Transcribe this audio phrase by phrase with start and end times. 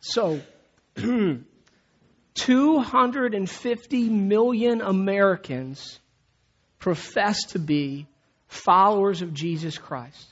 [0.00, 0.40] So,
[2.34, 5.98] 250 million Americans
[6.78, 8.06] profess to be
[8.46, 10.26] followers of Jesus Christ.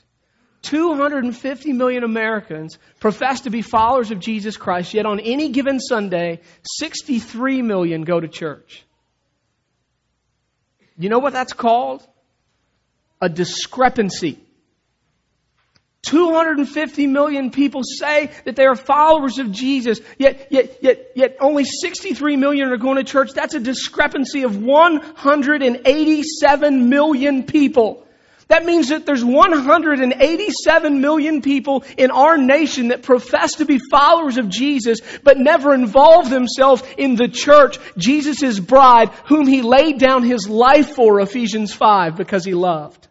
[0.63, 6.41] 250 million Americans profess to be followers of Jesus Christ, yet on any given Sunday,
[6.63, 8.83] 63 million go to church.
[10.97, 12.05] You know what that's called?
[13.21, 14.39] A discrepancy.
[16.07, 21.65] 250 million people say that they are followers of Jesus, yet, yet, yet, yet only
[21.65, 23.33] 63 million are going to church.
[23.33, 28.05] That's a discrepancy of 187 million people.
[28.47, 34.37] That means that there's 187 million people in our nation that profess to be followers
[34.37, 40.23] of Jesus, but never involve themselves in the church, Jesus' bride, whom he laid down
[40.23, 43.06] his life for, Ephesians 5, because he loved.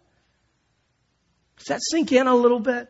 [1.67, 2.89] Does that sink in a little bit?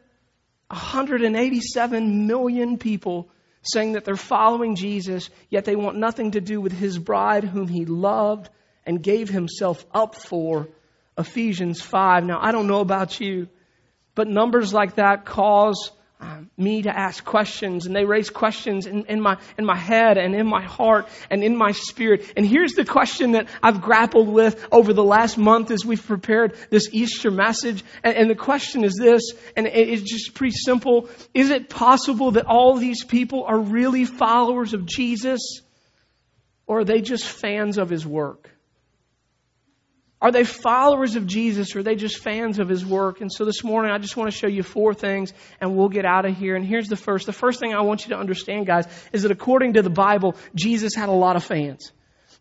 [0.69, 3.30] 187 million people
[3.62, 7.69] saying that they're following Jesus, yet they want nothing to do with his bride, whom
[7.69, 8.50] he loved
[8.84, 10.69] and gave himself up for
[11.17, 12.25] Ephesians 5.
[12.25, 13.48] Now, I don't know about you,
[14.15, 19.05] but numbers like that cause um, me to ask questions and they raise questions in,
[19.05, 22.33] in, my, in my head and in my heart and in my spirit.
[22.36, 26.56] And here's the question that I've grappled with over the last month as we've prepared
[26.70, 27.84] this Easter message.
[28.03, 31.11] And, and the question is this, and it's just pretty simple.
[31.34, 35.61] Is it possible that all these people are really followers of Jesus?
[36.67, 38.56] Or are they just fans of his work?
[40.20, 43.20] Are they followers of Jesus or are they just fans of his work?
[43.20, 46.06] And so this morning I just want to show you four things and we'll get
[46.06, 46.56] out of here.
[46.56, 47.27] And here's the first.
[47.27, 50.34] The first thing I want you to understand, guys, is that according to the Bible,
[50.55, 51.92] Jesus had a lot of fans.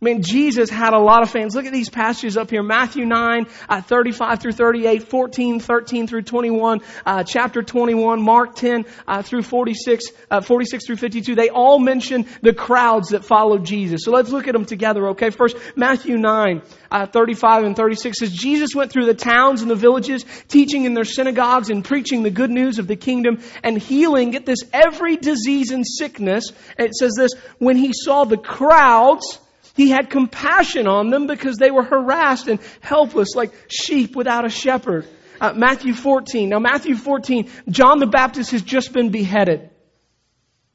[0.01, 1.55] I mean, Jesus had a lot of fans.
[1.55, 2.61] Look at these passages up here.
[2.61, 8.85] Matthew 9, uh, 35 through 38, 14, 13 through 21, uh, chapter 21, Mark 10
[9.07, 11.35] uh, through 46, uh, 46 through 52.
[11.35, 14.01] They all mention the crowds that followed Jesus.
[14.03, 15.29] So let's look at them together, okay?
[15.29, 16.61] First, Matthew 9,
[16.91, 20.93] uh, 35 and 36 says, Jesus went through the towns and the villages, teaching in
[20.93, 25.15] their synagogues and preaching the good news of the kingdom and healing, get this, every
[25.15, 26.51] disease and sickness.
[26.77, 29.39] It says this, when he saw the crowds,
[29.75, 34.49] he had compassion on them because they were harassed and helpless like sheep without a
[34.49, 35.07] shepherd.
[35.39, 36.49] Uh, Matthew 14.
[36.49, 39.69] Now, Matthew 14, John the Baptist has just been beheaded.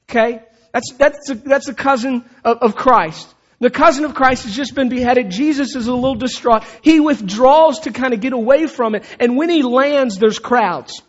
[0.08, 0.42] Okay?
[0.72, 3.34] That's, that's, a, that's a cousin of, of Christ.
[3.58, 5.30] The cousin of Christ has just been beheaded.
[5.30, 6.64] Jesus is a little distraught.
[6.82, 9.04] He withdraws to kind of get away from it.
[9.18, 11.02] And when he lands, there's crowds.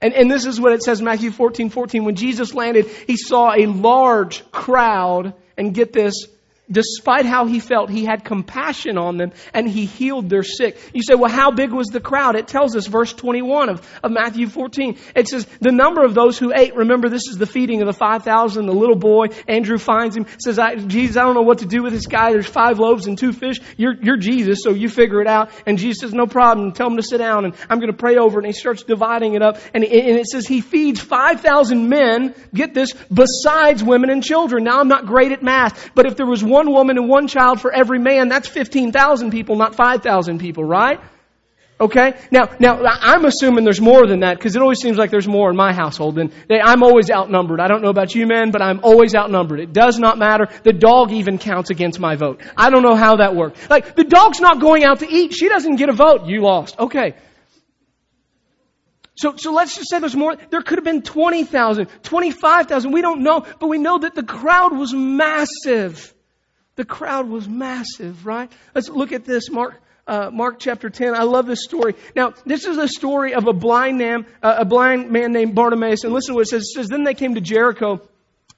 [0.00, 2.04] And, and this is what it says, Matthew 14, 14.
[2.04, 6.26] When Jesus landed, he saw a large crowd, and get this,
[6.70, 10.78] despite how he felt, he had compassion on them and he healed their sick.
[10.94, 12.36] You say, well, how big was the crowd?
[12.36, 14.98] It tells us, verse 21 of, of Matthew 14.
[15.14, 17.92] It says, the number of those who ate, remember this is the feeding of the
[17.92, 21.66] 5,000, the little boy, Andrew finds him, says, I, Jesus, I don't know what to
[21.66, 22.32] do with this guy.
[22.32, 23.60] There's five loaves and two fish.
[23.76, 25.50] You're, you're Jesus, so you figure it out.
[25.66, 26.72] And Jesus says, no problem.
[26.72, 28.44] Tell him to sit down and I'm going to pray over it.
[28.44, 29.58] And he starts dividing it up.
[29.74, 34.64] And, and it says he feeds 5,000 men, get this, besides women and children.
[34.64, 37.26] Now I'm not great at math, but if there was one one woman and one
[37.26, 41.00] child for every man, that's 15,000 people, not 5,000 people, right?
[41.80, 42.12] Okay?
[42.30, 45.48] Now, now, I'm assuming there's more than that because it always seems like there's more
[45.48, 47.58] in my household and they, I'm always outnumbered.
[47.58, 49.60] I don't know about you men, but I'm always outnumbered.
[49.60, 50.48] It does not matter.
[50.62, 52.42] The dog even counts against my vote.
[52.54, 53.58] I don't know how that works.
[53.70, 55.32] Like, the dog's not going out to eat.
[55.32, 56.26] She doesn't get a vote.
[56.26, 56.78] You lost.
[56.78, 57.14] Okay.
[59.16, 60.36] So, so let's just say there's more.
[60.36, 62.92] There could have been 20,000, 25,000.
[62.92, 66.14] We don't know, but we know that the crowd was massive.
[66.80, 68.50] The crowd was massive, right?
[68.74, 69.82] Let's look at this, Mark.
[70.06, 71.14] Uh, Mark chapter 10.
[71.14, 71.94] I love this story.
[72.16, 76.04] Now, this is a story of a blind man, uh, a blind man named Bartimaeus.
[76.04, 76.62] And listen to what it says.
[76.62, 78.00] It says, Then they came to Jericho.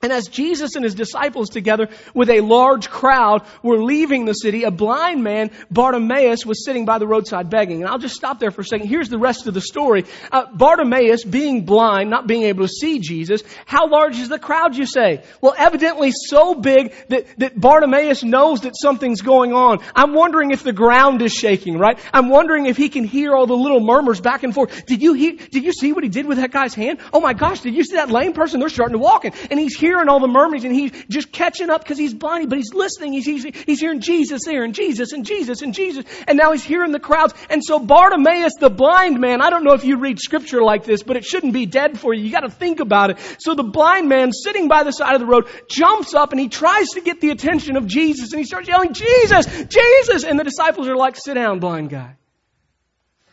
[0.02, 4.64] And as Jesus and his disciples together with a large crowd were leaving the city,
[4.64, 7.82] a blind man, Bartimaeus, was sitting by the roadside begging.
[7.82, 8.88] And I'll just stop there for a second.
[8.88, 10.06] Here's the rest of the story.
[10.32, 14.76] Uh, Bartimaeus, being blind, not being able to see Jesus, how large is the crowd,
[14.76, 15.22] you say?
[15.40, 19.78] Well, evidently so big that, that Bartimaeus knows that something's going on.
[19.94, 21.96] I'm wondering if the ground is shaking, right?
[22.12, 24.84] I'm wondering if he can hear all the little murmurs back and forth.
[24.84, 26.98] Did you hear, did you see what he did with that guy's hand?
[27.12, 28.58] Oh my gosh, did you see that lame person?
[28.58, 29.26] They're starting to walk.
[29.26, 29.32] In.
[29.48, 32.48] And he's hearing hearing all the murmurings and he's just catching up because he's blind,
[32.48, 33.12] but he's listening.
[33.12, 36.06] He's, he's, he's hearing Jesus there and Jesus and Jesus and Jesus.
[36.26, 37.34] And now he's hearing the crowds.
[37.50, 41.02] And so Bartimaeus, the blind man, I don't know if you read scripture like this,
[41.02, 42.24] but it shouldn't be dead for you.
[42.24, 43.18] You gotta think about it.
[43.38, 46.48] So the blind man sitting by the side of the road jumps up and he
[46.48, 50.24] tries to get the attention of Jesus and he starts yelling, Jesus, Jesus!
[50.24, 52.16] And the disciples are like, sit down, blind guy.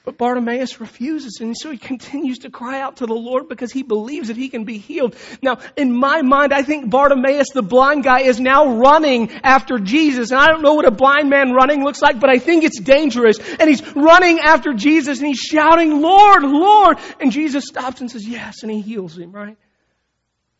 [0.05, 3.83] But Bartimaeus refuses, and so he continues to cry out to the Lord because he
[3.83, 5.15] believes that he can be healed.
[5.41, 10.31] Now, in my mind, I think Bartimaeus, the blind guy, is now running after Jesus.
[10.31, 12.79] And I don't know what a blind man running looks like, but I think it's
[12.79, 13.37] dangerous.
[13.59, 16.97] And he's running after Jesus, and he's shouting, Lord, Lord!
[17.19, 19.57] And Jesus stops and says, yes, and he heals him, right?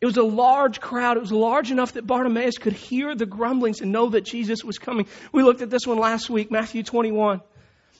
[0.01, 1.17] It was a large crowd.
[1.17, 4.77] It was large enough that Bartimaeus could hear the grumblings and know that Jesus was
[4.77, 5.07] coming.
[5.33, 7.41] We looked at this one last week, Matthew 21.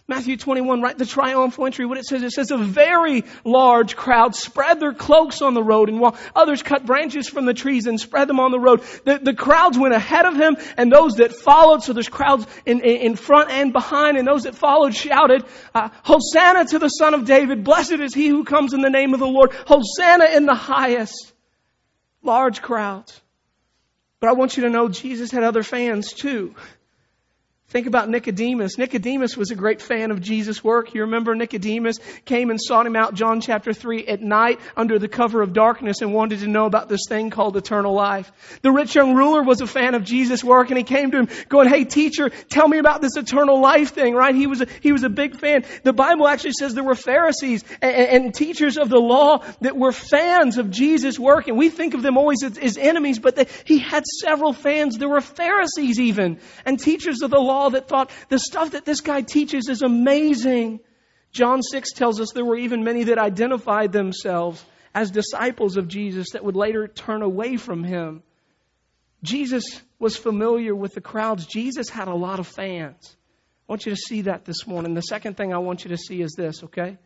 [0.10, 4.36] Matthew 21, right, the triumphal entry, what it says, it says a very large crowd
[4.36, 8.00] spread their cloaks on the road, and while others cut branches from the trees and
[8.00, 11.36] spread them on the road, the, the crowds went ahead of him, and those that
[11.36, 15.46] followed, so there's crowds in, in front and behind, and those that followed shouted,
[15.76, 19.14] uh, Hosanna to the Son of David, blessed is he who comes in the name
[19.14, 21.34] of the Lord, Hosanna in the highest.
[22.24, 23.22] Large crowds.
[24.20, 26.56] But I want you to know Jesus had other fans too.
[27.70, 28.80] Think about Nicodemus.
[28.80, 30.96] Nicodemus was a great fan of Jesus' work.
[30.96, 35.08] You remember Nicodemus came and sought him out, John chapter 3, at night under the
[35.08, 38.32] cover of darkness and wanted to know about this thing called eternal life.
[38.64, 41.30] The rich young ruler was a fan of Jesus' work and he came to him
[41.48, 44.34] going, hey teacher, tell me about this eternal life thing, right?
[44.34, 45.64] He was a, he was a big fan.
[45.84, 49.92] The Bible actually says there were Pharisees and, and teachers of the law that were
[49.92, 53.46] fans of Jesus' work and we think of them always as, as enemies, but they,
[53.66, 54.98] he had several fans.
[54.98, 59.02] There were Pharisees even and teachers of the law that thought the stuff that this
[59.02, 60.80] guy teaches is amazing.
[61.32, 64.64] John 6 tells us there were even many that identified themselves
[64.96, 68.24] as disciples of Jesus that would later turn away from him.
[69.22, 71.46] Jesus was familiar with the crowds.
[71.46, 73.16] Jesus had a lot of fans.
[73.68, 74.94] I want you to see that this morning.
[74.94, 76.98] The second thing I want you to see is this, okay?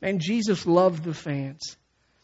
[0.00, 1.76] Man, Jesus loved the fans.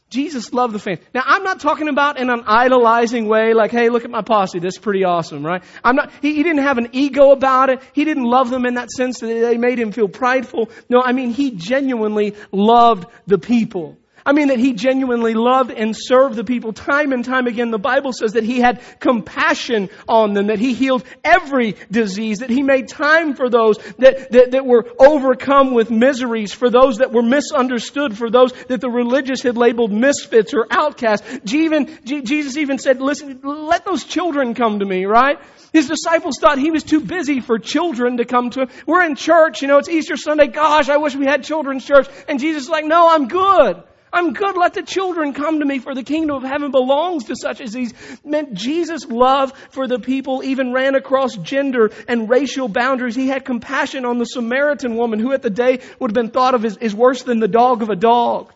[0.08, 1.00] Jesus loved the fans.
[1.12, 4.61] Now, I'm not talking about in an idolizing way, like, hey, look at my posse.
[4.61, 5.64] This is pretty awesome, right?
[5.82, 7.82] I'm not, he, he didn't have an ego about it.
[7.93, 10.70] He didn't love them in that sense that they made him feel prideful.
[10.88, 13.99] No, I mean, he genuinely loved the people.
[14.26, 17.70] I mean that he genuinely loved and served the people time and time again.
[17.70, 22.50] The Bible says that he had compassion on them, that he healed every disease, that
[22.50, 27.12] he made time for those that, that, that were overcome with miseries, for those that
[27.12, 31.25] were misunderstood, for those that the religious had labeled misfits or outcasts.
[31.55, 35.38] Even, Jesus even said, listen, let those children come to me, right?
[35.73, 38.69] His disciples thought he was too busy for children to come to him.
[38.87, 40.49] We're in church, you know, it's Easter Sunday.
[40.49, 42.08] Gosh, I wish we had children's church.
[42.28, 43.84] And Jesus is like, no, I'm good.
[44.17, 44.57] I'm good.
[44.57, 47.75] Let the children come to me for the kingdom of heaven belongs to such as
[47.75, 47.93] these.
[48.25, 53.15] Meant Jesus' love for the people even ran across gender and racial boundaries.
[53.15, 56.55] He had compassion on the Samaritan woman who at the day would have been thought
[56.55, 58.55] of as, as worse than the dog of a dog.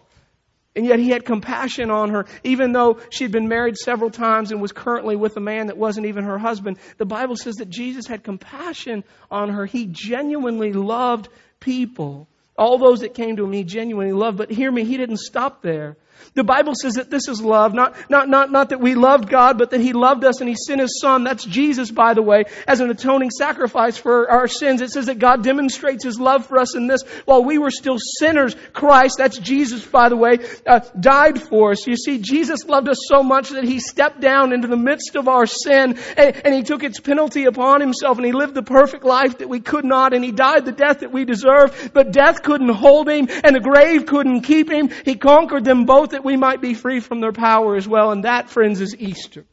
[0.74, 4.62] And yet he had compassion on her, even though she'd been married several times and
[4.62, 6.78] was currently with a man that wasn't even her husband.
[6.96, 9.66] The Bible says that Jesus had compassion on her.
[9.66, 11.28] He genuinely loved
[11.58, 12.29] people.
[12.60, 14.36] All those that came to him, he genuinely loved.
[14.36, 15.96] But hear me, he didn't stop there.
[16.34, 19.58] The Bible says that this is love, not, not, not, not that we loved God,
[19.58, 21.24] but that He loved us and He sent His Son.
[21.24, 24.80] That's Jesus, by the way, as an atoning sacrifice for our sins.
[24.80, 27.02] It says that God demonstrates His love for us in this.
[27.24, 31.86] While we were still sinners, Christ, that's Jesus, by the way, uh, died for us.
[31.86, 35.28] You see, Jesus loved us so much that He stepped down into the midst of
[35.28, 39.04] our sin and, and He took its penalty upon Himself and He lived the perfect
[39.04, 42.42] life that we could not and He died the death that we deserve, but death
[42.42, 44.90] couldn't hold Him and the grave couldn't keep Him.
[45.04, 48.12] He conquered them both that we might be free from their power as well.
[48.12, 49.44] And that, friends, is Easter.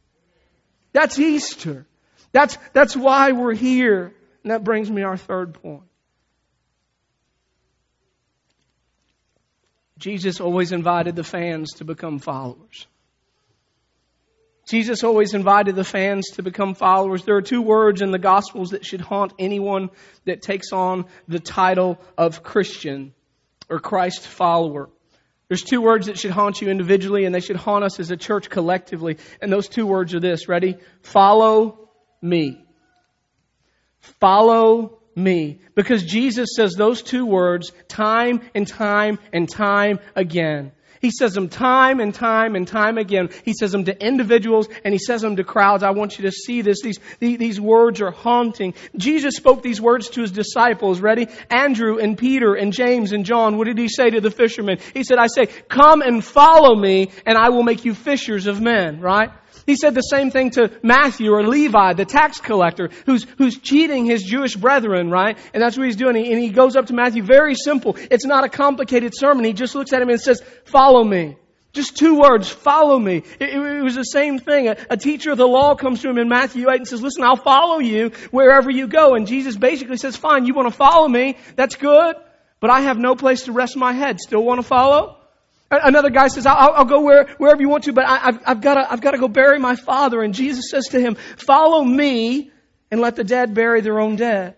[0.93, 1.85] That's Easter.
[2.31, 4.13] That's, that's why we're here.
[4.43, 5.83] And that brings me our third point.
[9.97, 12.85] Jesus always invited the fans to become followers.
[14.67, 17.23] Jesus always invited the fans to become followers.
[17.23, 19.89] There are two words in the Gospels that should haunt anyone
[20.25, 23.13] that takes on the title of Christian
[23.69, 24.89] or Christ follower.
[25.49, 28.17] There's two words that should haunt you individually and they should haunt us as a
[28.17, 29.17] church collectively.
[29.41, 30.47] And those two words are this.
[30.47, 30.77] Ready?
[31.01, 31.89] Follow
[32.21, 32.65] me.
[34.19, 35.59] Follow me.
[35.73, 40.73] Because Jesus says those two words time and time and time again.
[41.01, 43.29] He says them time and time and time again.
[43.43, 45.83] He says them to individuals and he says them to crowds.
[45.83, 46.81] I want you to see this.
[46.81, 48.73] These, these words are haunting.
[48.95, 50.99] Jesus spoke these words to his disciples.
[50.99, 51.27] Ready?
[51.49, 53.57] Andrew and Peter and James and John.
[53.57, 54.79] What did he say to the fishermen?
[54.93, 58.61] He said, I say, come and follow me and I will make you fishers of
[58.61, 58.99] men.
[58.99, 59.31] Right?
[59.67, 64.05] He said the same thing to Matthew or Levi, the tax collector, who's, who's cheating
[64.05, 65.37] his Jewish brethren, right?
[65.53, 66.15] And that's what he's doing.
[66.15, 67.97] And he goes up to Matthew, very simple.
[68.09, 69.43] It's not a complicated sermon.
[69.43, 71.35] He just looks at him and says, follow me.
[71.73, 73.23] Just two words, follow me.
[73.41, 74.69] It, it, was the same thing.
[74.69, 77.23] A, a, teacher of the law comes to him in Matthew 8 and says, listen,
[77.23, 79.15] I'll follow you wherever you go.
[79.15, 81.37] And Jesus basically says, fine, you want to follow me?
[81.57, 82.15] That's good.
[82.61, 84.19] but I have no place to rest my head.
[84.19, 85.16] Still want to follow?
[85.69, 88.61] Another guy says, I'll, I'll go where, wherever you want to, but I, have I've
[88.61, 90.21] got I've to go bury my father.
[90.21, 92.51] And Jesus says to him, follow me
[92.89, 94.55] and let the dead bury their own dead.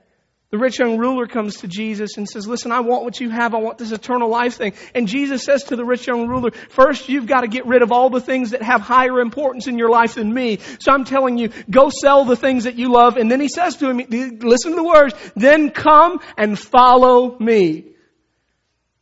[0.51, 3.53] The rich young ruler comes to Jesus and says, listen, I want what you have.
[3.53, 4.73] I want this eternal life thing.
[4.95, 7.91] And Jesus says to the rich young ruler, first you've got to get rid of
[7.91, 10.57] all the things that have higher importance in your life than me.
[10.79, 13.17] So I'm telling you, go sell the things that you love.
[13.17, 13.97] And then he says to him,
[14.41, 17.85] listen to the words, then come and follow me.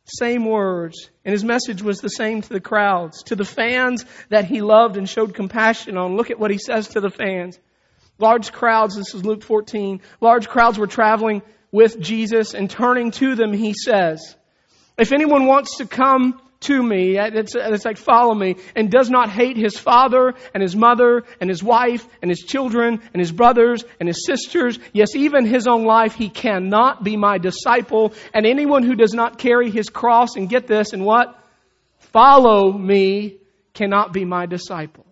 [0.08, 1.10] Same words.
[1.24, 4.96] And his message was the same to the crowds, to the fans that he loved
[4.96, 6.16] and showed compassion on.
[6.16, 7.58] Look at what he says to the fans.
[8.18, 13.34] Large crowds, this is Luke 14, large crowds were traveling with Jesus and turning to
[13.34, 14.34] them, he says,
[14.96, 19.30] if anyone wants to come to me, it's, it's like follow me, and does not
[19.30, 23.84] hate his father and his mother and his wife and his children and his brothers
[24.00, 28.12] and his sisters, yes, even his own life, he cannot be my disciple.
[28.34, 31.38] And anyone who does not carry his cross and get this and what?
[32.12, 33.38] Follow me
[33.74, 35.06] cannot be my disciple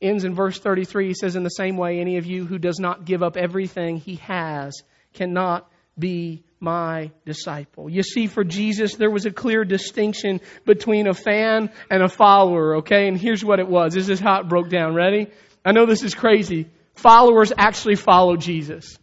[0.00, 1.08] ends in verse 33.
[1.08, 3.96] He says, In the same way, any of you who does not give up everything
[3.96, 4.82] he has
[5.14, 5.68] cannot
[5.98, 7.88] be my disciple.
[7.88, 12.76] You see, for Jesus, there was a clear distinction between a fan and a follower,
[12.78, 13.08] okay?
[13.08, 13.94] And here's what it was.
[13.94, 14.94] This is how it broke down.
[14.94, 15.28] Ready?
[15.64, 16.68] I know this is crazy.
[16.94, 18.98] Followers actually follow Jesus.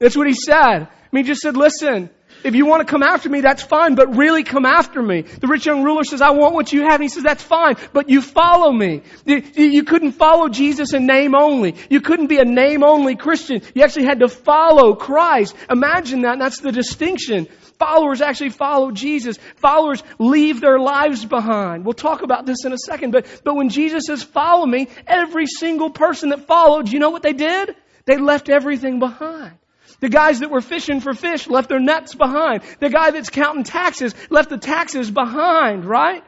[0.00, 0.56] That's what he said.
[0.56, 2.08] I mean, he just said, listen,
[2.42, 5.22] if you want to come after me, that's fine, but really come after me.
[5.22, 6.94] The rich young ruler says, I want what you have.
[6.94, 9.02] And he says, that's fine, but you follow me.
[9.26, 11.74] You couldn't follow Jesus in name only.
[11.90, 13.60] You couldn't be a name only Christian.
[13.74, 15.54] You actually had to follow Christ.
[15.68, 16.38] Imagine that.
[16.38, 17.46] That's the distinction.
[17.78, 19.36] Followers actually follow Jesus.
[19.56, 21.84] Followers leave their lives behind.
[21.84, 25.46] We'll talk about this in a second, but, but when Jesus says, follow me, every
[25.46, 27.76] single person that followed, you know what they did?
[28.06, 29.59] They left everything behind.
[30.00, 32.62] The guys that were fishing for fish left their nets behind.
[32.80, 36.24] The guy that's counting taxes left the taxes behind, right?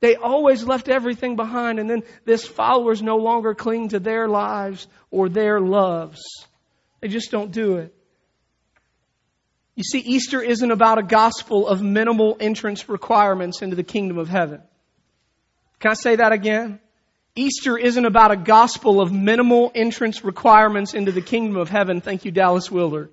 [0.00, 4.88] They always left everything behind and then this followers no longer cling to their lives
[5.10, 6.20] or their loves.
[7.00, 7.94] They just don't do it.
[9.76, 14.28] You see, Easter isn't about a gospel of minimal entrance requirements into the kingdom of
[14.28, 14.62] heaven.
[15.78, 16.80] Can I say that again?
[17.38, 22.00] Easter isn't about a gospel of minimal entrance requirements into the kingdom of heaven.
[22.00, 23.10] Thank you, Dallas Willard.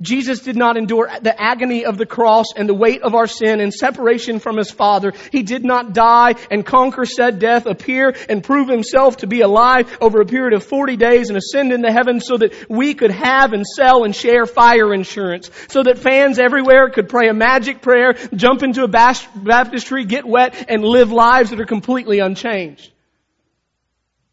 [0.00, 3.60] Jesus did not endure the agony of the cross and the weight of our sin
[3.60, 5.12] and separation from his Father.
[5.32, 9.96] He did not die and conquer said death, appear and prove himself to be alive
[10.00, 13.54] over a period of 40 days and ascend into heaven so that we could have
[13.54, 15.50] and sell and share fire insurance.
[15.68, 20.66] So that fans everywhere could pray a magic prayer, jump into a baptistry, get wet,
[20.68, 22.92] and live lives that are completely unchanged.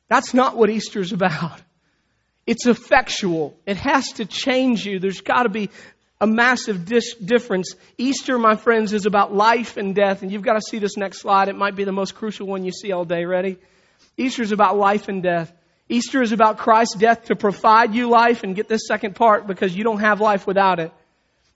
[0.08, 1.62] That's not what Easter's about.
[2.46, 3.58] It's effectual.
[3.66, 5.00] It has to change you.
[5.00, 5.70] There's got to be
[6.22, 7.76] a massive dis- difference.
[7.98, 10.22] Easter, my friends, is about life and death.
[10.22, 11.48] And you've got to see this next slide.
[11.48, 13.26] It might be the most crucial one you see all day.
[13.26, 13.58] Ready?
[14.16, 15.52] Easter is about life and death.
[15.90, 18.44] Easter is about Christ's death to provide you life.
[18.44, 20.92] And get this second part because you don't have life without it.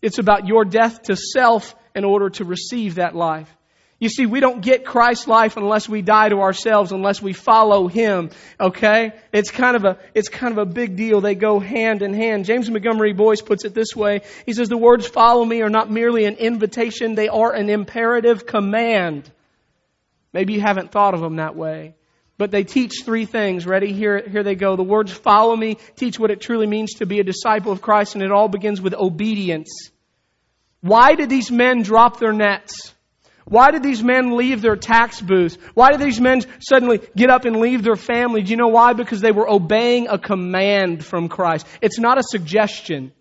[0.01, 3.53] It's about your death to self in order to receive that life.
[4.00, 7.89] You see, we don't get Christ's life unless we die to ourselves, unless we follow
[7.89, 8.29] Him.
[8.58, 9.12] Okay?
[9.34, 11.20] It's kind of a, it's kind of a big deal.
[11.20, 12.46] They go hand in hand.
[12.46, 14.22] James Montgomery Boice puts it this way.
[14.46, 18.46] He says, the words follow me are not merely an invitation, they are an imperative
[18.46, 19.29] command.
[20.32, 21.96] Maybe you haven't thought of them that way.
[22.38, 23.65] But they teach three things.
[23.65, 23.91] Ready?
[23.91, 24.77] Here, here they go.
[24.77, 28.15] The words follow me teach what it truly means to be a disciple of Christ,
[28.15, 29.89] and it all begins with obedience.
[30.79, 32.94] Why did these men drop their nets?
[33.50, 35.58] Why did these men leave their tax booths?
[35.74, 38.44] Why did these men suddenly get up and leave their family?
[38.44, 38.94] Do you know why?
[38.94, 41.65] Because they were obeying a command from Christ.
[41.82, 43.12] It's not a suggestion.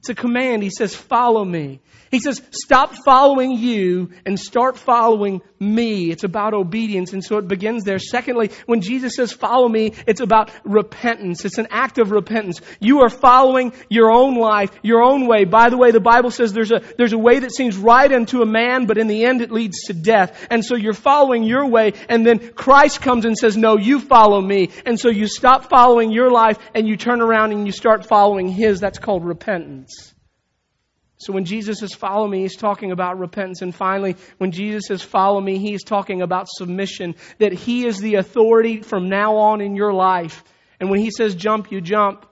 [0.00, 0.62] It's a command.
[0.62, 1.80] He says, follow me.
[2.10, 6.10] He says, stop following you and start following me.
[6.10, 7.12] It's about obedience.
[7.12, 7.98] And so it begins there.
[7.98, 11.44] Secondly, when Jesus says, follow me, it's about repentance.
[11.44, 12.62] It's an act of repentance.
[12.80, 15.44] You are following your own life, your own way.
[15.44, 18.40] By the way, the Bible says there's a, there's a way that seems right unto
[18.40, 20.46] a man, but in the end it leads to death.
[20.50, 24.40] And so you're following your way, and then Christ comes and says, no, you follow
[24.40, 24.70] me.
[24.86, 28.48] And so you stop following your life and you turn around and you start following
[28.48, 28.80] His.
[28.80, 29.89] That's called repentance.
[31.20, 33.60] So when Jesus says, follow me, he's talking about repentance.
[33.60, 38.14] And finally, when Jesus says, follow me, he's talking about submission, that he is the
[38.14, 40.42] authority from now on in your life.
[40.80, 42.24] And when he says jump, you jump.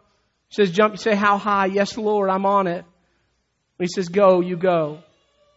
[0.49, 1.67] He says jump, you say how high?
[1.67, 2.87] Yes, Lord, I'm on it.
[3.77, 5.01] When he says go, you go.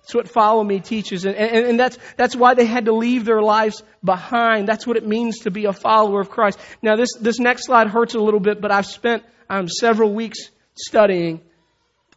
[0.02, 1.24] That's what follow me teaches.
[1.24, 4.68] And, and, and, that's, that's why they had to leave their lives behind.
[4.68, 6.60] That's what it means to be a follower of Christ.
[6.82, 10.50] Now this, this next slide hurts a little bit, but I've spent um, several weeks
[10.76, 11.40] studying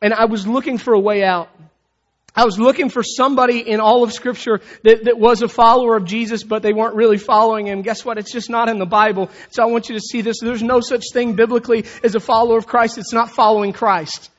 [0.01, 1.49] and I was looking for a way out.
[2.37, 6.05] I was looking for somebody in all of scripture that, that was a follower of
[6.05, 7.83] Jesus, but they weren't really following him.
[7.83, 8.19] Guess what?
[8.19, 9.31] It's just not in the Bible.
[9.51, 10.41] So I want you to see this.
[10.41, 14.31] There's no such thing biblically as a follower of Christ that's not following Christ.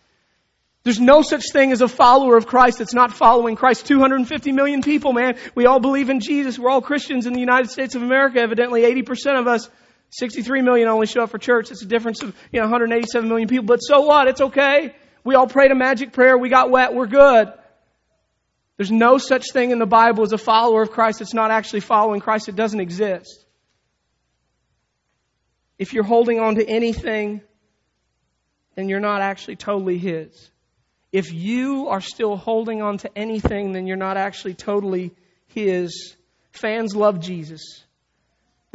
[0.84, 3.88] There's no such thing as a follower of Christ that's not following Christ.
[3.88, 5.38] 250 million people, man.
[5.56, 6.60] We all believe in Jesus.
[6.60, 8.40] We're all Christians in the United States of America.
[8.40, 9.70] Evidently, 80% of us,
[10.12, 11.72] 63 million only show up for church.
[11.72, 13.66] It's a difference of, you know, 187 million people.
[13.66, 14.28] But so what?
[14.28, 14.94] It's okay.
[15.26, 16.38] We all prayed a magic prayer.
[16.38, 16.94] We got wet.
[16.94, 17.52] We're good.
[18.78, 21.80] There's no such thing in the Bible as a follower of Christ that's not actually
[21.80, 22.48] following Christ.
[22.48, 23.44] It doesn't exist.
[25.80, 27.42] If you're holding on to anything,
[28.76, 30.52] then you're not actually totally His.
[31.12, 35.12] If you are still holding on to anything, then you're not actually totally
[35.48, 36.16] His.
[36.52, 37.85] Fans love Jesus.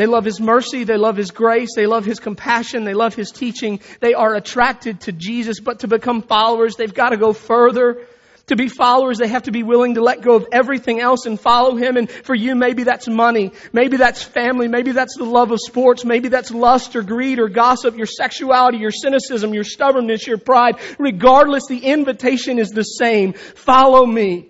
[0.00, 0.84] They love His mercy.
[0.84, 1.74] They love His grace.
[1.76, 2.84] They love His compassion.
[2.84, 3.80] They love His teaching.
[4.00, 8.06] They are attracted to Jesus, but to become followers, they've got to go further.
[8.46, 11.38] To be followers, they have to be willing to let go of everything else and
[11.38, 11.98] follow Him.
[11.98, 13.52] And for you, maybe that's money.
[13.74, 14.68] Maybe that's family.
[14.68, 16.02] Maybe that's the love of sports.
[16.02, 20.76] Maybe that's lust or greed or gossip, your sexuality, your cynicism, your stubbornness, your pride.
[20.98, 23.34] Regardless, the invitation is the same.
[23.34, 24.49] Follow me.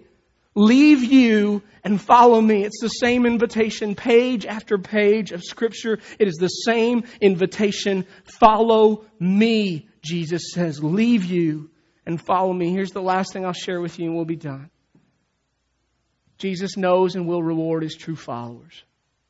[0.60, 2.64] Leave you and follow me.
[2.64, 5.98] It's the same invitation, page after page of scripture.
[6.18, 8.04] It is the same invitation.
[8.24, 10.84] Follow me, Jesus says.
[10.84, 11.70] Leave you
[12.04, 12.72] and follow me.
[12.72, 14.68] Here's the last thing I'll share with you, and we'll be done.
[16.36, 18.84] Jesus knows and will reward his true followers.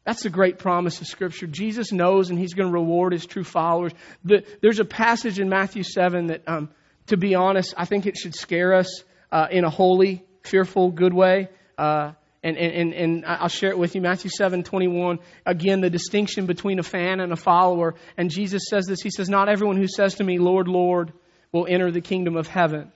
[0.05, 1.47] That's the great promise of Scripture.
[1.47, 3.93] Jesus knows and he's going to reward his true followers.
[4.25, 6.71] The, there's a passage in Matthew 7 that, um,
[7.07, 11.15] to be honest, I think it should scare us uh, in a holy, fearful, good
[11.15, 11.49] way.
[11.77, 14.01] Uh, and, and, and I'll share it with you.
[14.01, 15.19] Matthew 7, 21.
[15.45, 17.97] Again, the distinction between a fan and a follower.
[18.17, 19.03] And Jesus says this.
[19.03, 21.13] He says, Not everyone who says to me, Lord, Lord,
[21.53, 22.93] will enter the kingdom of heaven.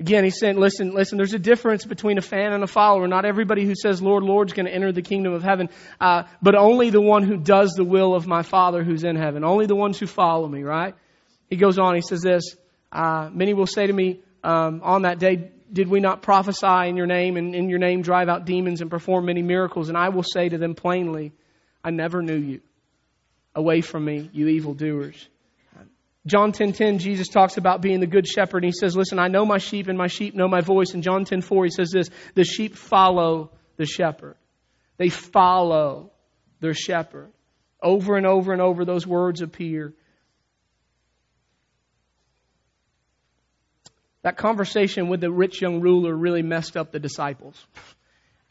[0.00, 3.06] Again, he's saying, listen, listen, there's a difference between a fan and a follower.
[3.06, 5.68] Not everybody who says, Lord, Lord, is going to enter the kingdom of heaven,
[6.00, 9.44] uh, but only the one who does the will of my Father who's in heaven.
[9.44, 10.96] Only the ones who follow me, right?
[11.48, 12.56] He goes on, he says this,
[12.90, 16.96] uh, many will say to me um, on that day, did we not prophesy in
[16.96, 19.88] your name and in your name drive out demons and perform many miracles?
[19.88, 21.32] And I will say to them plainly,
[21.82, 22.60] I never knew you.
[23.54, 25.28] Away from me, you evildoers.
[26.24, 29.18] John 10:10 10, 10, Jesus talks about being the good shepherd and he says, "Listen,
[29.18, 31.90] I know my sheep and my sheep know my voice." In John 10:4 he says
[31.90, 34.36] this, "The sheep follow the shepherd."
[34.98, 36.12] They follow
[36.60, 37.32] their shepherd.
[37.82, 39.94] Over and over and over those words appear.
[44.22, 47.66] That conversation with the rich young ruler really messed up the disciples.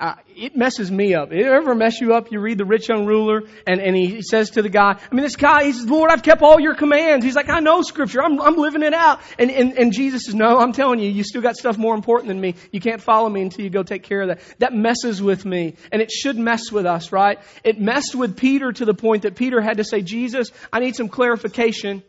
[0.01, 1.31] uh, it messes me up.
[1.31, 2.31] It ever mess you up?
[2.31, 5.21] You read the rich young ruler and, and he says to the guy, I mean,
[5.21, 7.23] this guy, he says, Lord, I've kept all your commands.
[7.23, 8.23] He's like, I know scripture.
[8.23, 9.21] I'm, I'm living it out.
[9.37, 12.29] And, and, and Jesus says, no, I'm telling you, you still got stuff more important
[12.29, 12.55] than me.
[12.71, 14.39] You can't follow me until you go take care of that.
[14.57, 15.75] That messes with me.
[15.91, 17.37] And it should mess with us, right?
[17.63, 20.95] It messed with Peter to the point that Peter had to say, Jesus, I need
[20.95, 22.01] some clarification.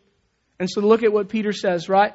[0.59, 2.15] And so look at what Peter says, right?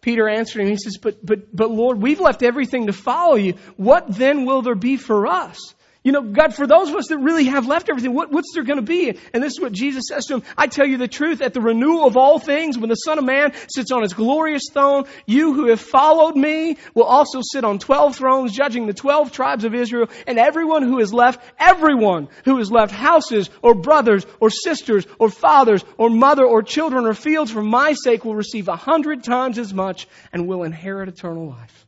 [0.00, 3.54] Peter answered him, he says, but, but, but Lord, we've left everything to follow you.
[3.76, 5.74] What then will there be for us?
[6.08, 8.64] You know, God, for those of us that really have left everything, what, what's there
[8.64, 9.10] going to be?
[9.34, 10.42] And this is what Jesus says to him.
[10.56, 13.26] I tell you the truth, at the renewal of all things, when the Son of
[13.26, 17.78] Man sits on his glorious throne, you who have followed me will also sit on
[17.78, 22.56] 12 thrones, judging the 12 tribes of Israel, and everyone who has left, everyone who
[22.56, 27.50] has left houses, or brothers, or sisters, or fathers, or mother, or children, or fields
[27.50, 31.84] for my sake will receive a hundred times as much and will inherit eternal life.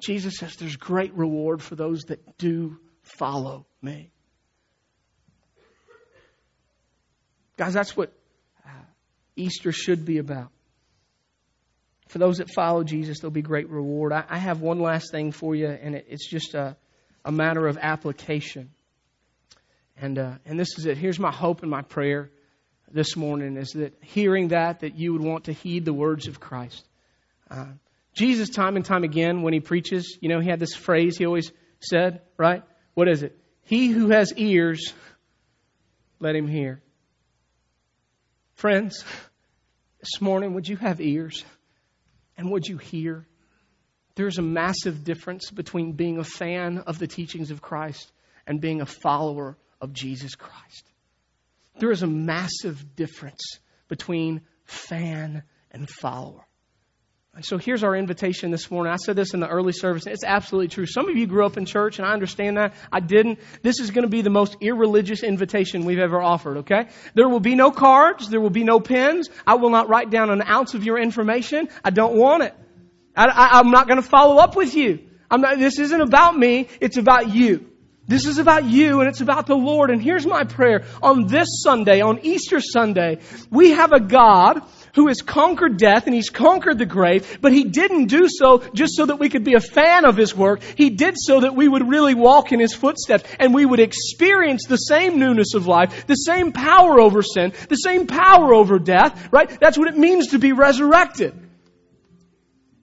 [0.00, 4.10] Jesus says there's great reward for those that do follow me.
[7.56, 8.12] Guys, that's what
[8.64, 8.70] uh,
[9.34, 10.50] Easter should be about.
[12.06, 14.12] For those that follow Jesus, there'll be great reward.
[14.12, 16.76] I, I have one last thing for you, and it, it's just a,
[17.24, 18.70] a matter of application.
[20.00, 20.96] And, uh, and this is it.
[20.96, 22.30] Here's my hope and my prayer
[22.90, 26.38] this morning is that hearing that, that you would want to heed the words of
[26.38, 26.86] Christ.
[27.50, 27.66] Uh,
[28.18, 31.24] Jesus, time and time again, when he preaches, you know, he had this phrase he
[31.24, 32.64] always said, right?
[32.94, 33.38] What is it?
[33.62, 34.92] He who has ears,
[36.18, 36.82] let him hear.
[38.56, 39.04] Friends,
[40.00, 41.44] this morning, would you have ears?
[42.36, 43.24] And would you hear?
[44.16, 48.10] There's a massive difference between being a fan of the teachings of Christ
[48.48, 50.90] and being a follower of Jesus Christ.
[51.78, 56.47] There is a massive difference between fan and follower.
[57.40, 58.92] So here's our invitation this morning.
[58.92, 60.06] I said this in the early service.
[60.06, 60.86] It's absolutely true.
[60.86, 62.74] Some of you grew up in church, and I understand that.
[62.90, 63.38] I didn't.
[63.62, 66.88] This is going to be the most irreligious invitation we've ever offered, okay?
[67.14, 68.28] There will be no cards.
[68.28, 69.28] There will be no pens.
[69.46, 71.68] I will not write down an ounce of your information.
[71.84, 72.54] I don't want it.
[73.14, 75.00] I, am not going to follow up with you.
[75.30, 76.68] Not, this isn't about me.
[76.80, 77.70] It's about you.
[78.08, 79.90] This is about you and it's about the Lord.
[79.90, 80.84] And here's my prayer.
[81.02, 83.18] On this Sunday, on Easter Sunday,
[83.50, 84.62] we have a God
[84.98, 88.96] who has conquered death and he's conquered the grave, but he didn't do so just
[88.96, 90.60] so that we could be a fan of his work.
[90.74, 94.66] He did so that we would really walk in his footsteps and we would experience
[94.66, 99.28] the same newness of life, the same power over sin, the same power over death,
[99.30, 99.48] right?
[99.60, 101.32] That's what it means to be resurrected.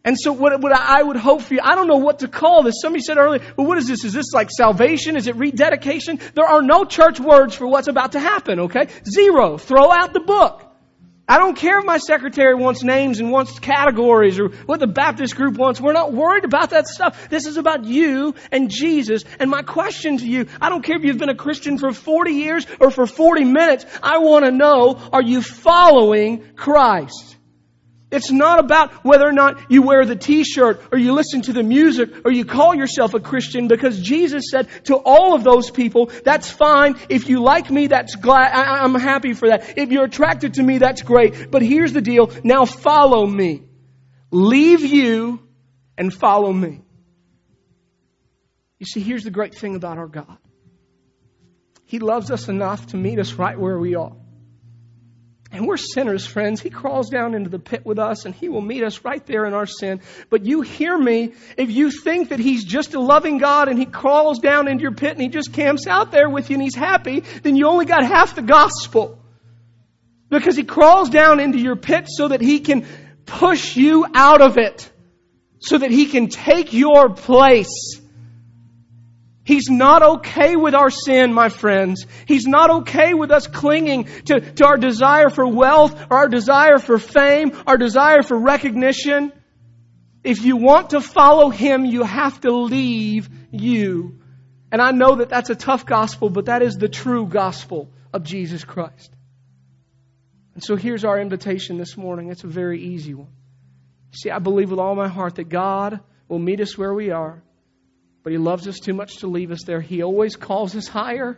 [0.06, 2.64] And so what, what I would hope for you, I don't know what to call
[2.64, 2.76] this.
[2.82, 4.06] Somebody said earlier, well, what is this?
[4.06, 5.18] Is this like salvation?
[5.18, 6.22] Is it rededication?
[6.34, 8.88] There are no church words for what's about to happen, okay?
[9.04, 9.58] Zero.
[9.58, 10.65] Throw out the book.
[11.28, 15.36] I don't care if my secretary wants names and wants categories or what the Baptist
[15.36, 15.82] group wants.
[15.82, 17.30] We're not worried about that stuff.
[17.30, 19.24] This is about you and Jesus.
[19.40, 22.32] And my question to you, I don't care if you've been a Christian for 40
[22.32, 23.86] years or for 40 minutes.
[24.04, 27.35] I want to know, are you following Christ?
[28.12, 31.64] It's not about whether or not you wear the t-shirt or you listen to the
[31.64, 36.12] music or you call yourself a Christian because Jesus said to all of those people,
[36.24, 36.96] that's fine.
[37.10, 39.78] If you like me, that's glad, I, I'm happy for that.
[39.78, 41.50] If you're attracted to me, that's great.
[41.50, 42.32] But here's the deal.
[42.44, 43.64] Now follow me.
[44.32, 45.42] Leave you
[45.98, 46.82] and follow me.
[48.80, 50.38] You see, here's the great thing about our God.
[51.86, 54.16] He loves us enough to meet us right where we are.
[55.56, 56.60] And we're sinners, friends.
[56.60, 59.46] He crawls down into the pit with us and He will meet us right there
[59.46, 60.02] in our sin.
[60.30, 63.86] But you hear me, if you think that He's just a loving God and He
[63.86, 66.76] crawls down into your pit and He just camps out there with you and He's
[66.76, 69.18] happy, then you only got half the gospel.
[70.30, 72.86] Because He crawls down into your pit so that He can
[73.26, 74.92] push you out of it.
[75.60, 78.02] So that He can take your place.
[79.46, 82.08] He's not okay with our sin, my friends.
[82.26, 86.80] He's not okay with us clinging to, to our desire for wealth or our desire
[86.80, 89.32] for fame, our desire for recognition.
[90.24, 94.20] If you want to follow Him, you have to leave you.
[94.72, 98.24] And I know that that's a tough gospel, but that is the true gospel of
[98.24, 99.12] Jesus Christ.
[100.56, 102.32] And so here's our invitation this morning.
[102.32, 103.32] It's a very easy one.
[104.12, 107.44] See, I believe with all my heart that God will meet us where we are
[108.26, 109.80] but He loves us too much to leave us there.
[109.80, 111.38] He always calls us higher.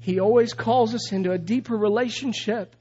[0.00, 2.74] He always calls us into a deeper relationship.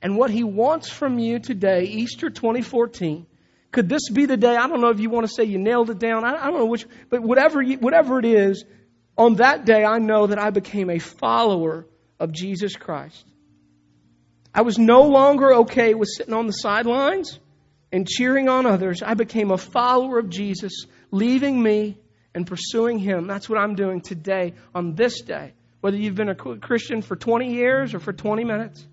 [0.00, 3.26] And what He wants from you today, Easter 2014,
[3.72, 4.56] could this be the day?
[4.56, 6.24] I don't know if you want to say you nailed it down.
[6.24, 8.64] I, don't know which, but whatever, you, whatever it is,
[9.18, 11.86] on that day I know that I became a follower
[12.18, 13.26] of Jesus Christ.
[14.54, 17.38] I was no longer okay with sitting on the sidelines
[17.92, 19.02] and cheering on others.
[19.02, 21.98] I became a follower of Jesus, leaving me
[22.34, 23.26] and pursuing Him.
[23.26, 25.54] That's what I'm doing today, on this day.
[25.80, 28.86] Whether you've been a Christian for 20 years or for 20 minutes.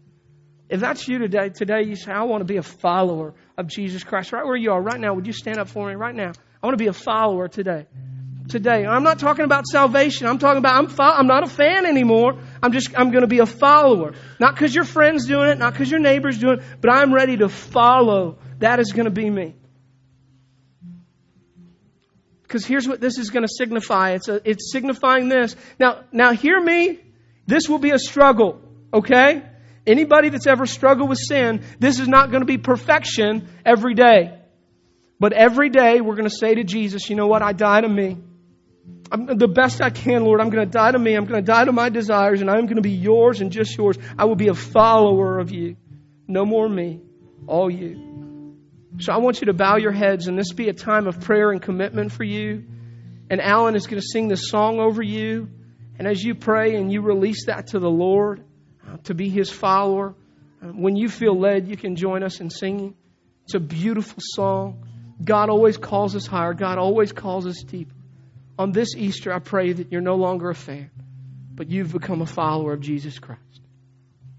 [0.69, 4.03] If that's you today, today you say, I want to be a follower of Jesus
[4.03, 4.31] Christ.
[4.31, 6.31] Right where you are, right now, would you stand up for me right now?
[6.61, 7.87] I want to be a follower today.
[8.49, 8.85] Today.
[8.85, 10.27] I'm not talking about salvation.
[10.27, 12.39] I'm talking about, I'm, fo- I'm not a fan anymore.
[12.61, 14.13] I'm just, I'm going to be a follower.
[14.39, 17.37] Not because your friend's doing it, not because your neighbor's doing it, but I'm ready
[17.37, 18.39] to follow.
[18.59, 19.55] That is going to be me.
[22.49, 24.13] Because here's what this is going to signify.
[24.13, 25.55] It's, a, it's signifying this.
[25.79, 26.99] Now, now hear me.
[27.45, 28.59] This will be a struggle,
[28.91, 29.43] okay?
[29.85, 34.35] Anybody that's ever struggled with sin, this is not going to be perfection every day.
[35.19, 37.43] But every day we're going to say to Jesus, you know what?
[37.43, 38.17] I die to me.
[39.11, 40.41] I'm the best I can, Lord.
[40.41, 41.13] I'm going to die to me.
[41.13, 43.77] I'm going to die to my desires, and I'm going to be yours and just
[43.77, 43.95] yours.
[44.17, 45.75] I will be a follower of you.
[46.27, 46.99] No more me,
[47.45, 48.08] all you.
[48.99, 51.51] So I want you to bow your heads and this be a time of prayer
[51.51, 52.65] and commitment for you.
[53.29, 55.49] And Alan is going to sing this song over you.
[55.97, 58.43] And as you pray and you release that to the Lord
[58.85, 60.15] uh, to be his follower,
[60.61, 62.95] uh, when you feel led, you can join us in singing.
[63.45, 64.85] It's a beautiful song.
[65.23, 66.53] God always calls us higher.
[66.53, 67.93] God always calls us deeper.
[68.57, 70.91] On this Easter, I pray that you're no longer a fan,
[71.55, 73.41] but you've become a follower of Jesus Christ.